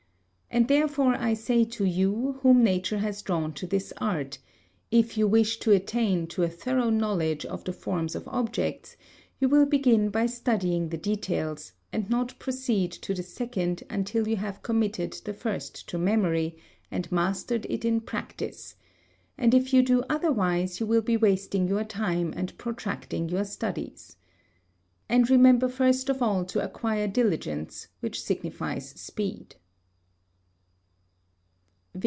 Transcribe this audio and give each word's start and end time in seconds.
And 0.53 0.67
therefore 0.67 1.15
I 1.15 1.33
say 1.33 1.63
to 1.63 1.85
you 1.85 2.33
whom 2.41 2.61
nature 2.61 2.97
has 2.97 3.21
drawn 3.21 3.53
to 3.53 3.65
this 3.65 3.93
art, 3.99 4.37
if 4.91 5.17
you 5.17 5.25
wish 5.25 5.59
to 5.59 5.71
attain 5.71 6.27
to 6.27 6.43
a 6.43 6.49
thorough 6.49 6.89
knowledge 6.89 7.45
of 7.45 7.63
the 7.63 7.71
forms 7.71 8.15
of 8.15 8.27
objects, 8.27 8.97
you 9.39 9.47
will 9.47 9.65
begin 9.65 10.09
by 10.09 10.25
studying 10.25 10.89
the 10.89 10.97
details, 10.97 11.71
and 11.93 12.09
not 12.09 12.37
proceed 12.37 12.91
to 12.91 13.13
the 13.13 13.23
second 13.23 13.83
until 13.89 14.27
you 14.27 14.35
have 14.35 14.61
committed 14.61 15.13
the 15.23 15.33
first 15.33 15.87
to 15.87 15.97
memory 15.97 16.57
and 16.91 17.09
mastered 17.13 17.65
it 17.69 17.85
in 17.85 18.01
practice, 18.01 18.75
and 19.37 19.53
if 19.53 19.73
you 19.73 19.81
do 19.81 20.03
otherwise 20.09 20.81
you 20.81 20.85
will 20.85 21.01
be 21.01 21.15
wasting 21.15 21.65
your 21.69 21.85
time 21.85 22.33
and 22.35 22.57
protracting 22.57 23.29
your 23.29 23.45
studies. 23.45 24.17
And 25.07 25.29
remember 25.29 25.69
first 25.69 26.09
of 26.09 26.21
all 26.21 26.43
to 26.47 26.61
acquire 26.61 27.07
diligence, 27.07 27.87
which 28.01 28.21
signifies 28.21 28.89
speed. 28.99 29.55